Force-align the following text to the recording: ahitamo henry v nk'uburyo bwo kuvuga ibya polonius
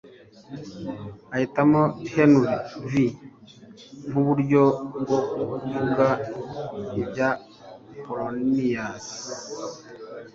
ahitamo 1.33 1.81
henry 2.13 2.37
v 2.91 2.99
nk'uburyo 4.09 4.63
bwo 5.05 5.19
kuvuga 5.61 6.07
ibya 7.01 7.29
polonius 8.03 9.05